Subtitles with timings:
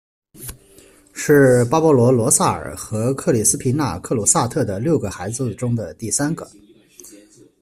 [1.13, 6.49] 是巴勃罗·罗萨尔和克里斯皮纳·克鲁萨特的六个孩子中的第三个。